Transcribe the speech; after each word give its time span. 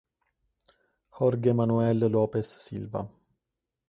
Jorge 1.11 1.53
Manuel 1.53 1.99
Lopes 2.09 2.47
Silva 2.57 3.07